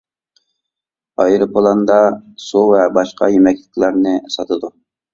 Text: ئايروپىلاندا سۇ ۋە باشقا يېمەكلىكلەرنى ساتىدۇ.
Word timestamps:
ئايروپىلاندا 1.25 1.99
سۇ 2.47 2.65
ۋە 2.73 2.83
باشقا 2.99 3.33
يېمەكلىكلەرنى 3.37 4.19
ساتىدۇ. 4.39 4.79